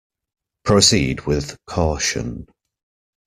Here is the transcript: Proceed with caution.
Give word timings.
Proceed 0.65 1.27
with 1.27 1.55
caution. 1.67 2.47